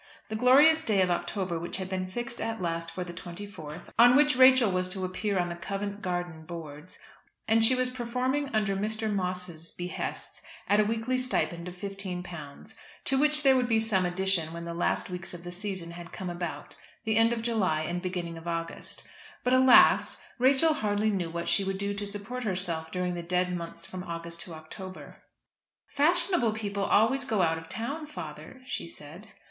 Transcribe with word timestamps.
The 0.29 0.35
glorious 0.35 0.83
day 0.83 1.03
of 1.03 1.11
October, 1.11 1.59
which 1.59 1.77
had 1.77 1.87
been 1.87 2.07
fixed 2.07 2.41
at 2.41 2.59
last 2.59 2.89
for 2.89 3.03
the 3.03 3.13
24th, 3.13 3.91
on 3.99 4.15
which 4.15 4.35
Rachel 4.35 4.71
was 4.71 4.89
to 4.89 5.05
appear 5.05 5.37
on 5.37 5.47
the 5.47 5.55
Covent 5.55 6.01
Garden 6.01 6.43
boards, 6.43 6.97
was 6.97 6.97
yet 6.97 6.97
still 6.97 7.07
distant, 7.07 7.43
and 7.49 7.65
she 7.65 7.75
was 7.75 7.89
performing 7.91 8.49
under 8.49 8.75
Mr. 8.75 9.13
Moss's 9.13 9.69
behests 9.69 10.41
at 10.67 10.79
a 10.79 10.83
weekly 10.85 11.19
stipend 11.19 11.67
of 11.67 11.77
£15, 11.77 12.73
to 13.05 13.17
which 13.19 13.43
there 13.43 13.55
would 13.55 13.67
be 13.69 13.79
some 13.79 14.03
addition 14.03 14.51
when 14.53 14.65
the 14.65 14.73
last 14.73 15.11
weeks 15.11 15.35
of 15.35 15.43
the 15.43 15.51
season 15.51 15.91
had 15.91 16.11
come 16.11 16.31
about, 16.31 16.75
the 17.03 17.15
end 17.17 17.31
of 17.31 17.43
July 17.43 17.81
and 17.81 18.01
beginning 18.01 18.39
of 18.39 18.47
August. 18.47 19.07
But, 19.43 19.53
alas! 19.53 20.19
Rachel 20.39 20.73
hardly 20.73 21.11
knew 21.11 21.29
what 21.29 21.47
she 21.47 21.63
would 21.63 21.77
do 21.77 21.93
to 21.93 22.07
support 22.07 22.43
herself 22.43 22.89
during 22.91 23.13
the 23.13 23.21
dead 23.21 23.55
months 23.55 23.85
from 23.85 24.03
August 24.03 24.41
to 24.41 24.55
October. 24.55 25.21
"Fashionable 25.89 26.53
people 26.53 26.85
always 26.85 27.23
go 27.23 27.43
out 27.43 27.59
of 27.59 27.69
town, 27.69 28.07
father," 28.07 28.61
she 28.65 28.87
said. 28.87 29.27